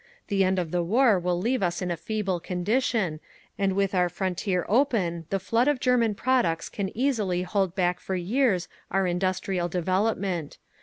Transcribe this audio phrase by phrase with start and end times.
[0.29, 3.19] The end of the war will leave us in a feeble condition,
[3.55, 8.15] and with our frontier open the flood of German products can easily hold back for
[8.15, 10.57] years our industrial development.